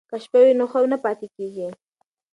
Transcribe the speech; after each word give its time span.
که 0.09 0.17
شپه 0.23 0.39
وي 0.43 0.53
نو 0.59 0.65
خوب 0.71 0.85
نه 0.91 0.97
پاتې 1.03 1.27
کیږي. 1.35 1.67